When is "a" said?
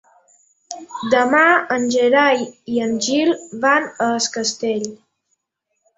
4.07-4.11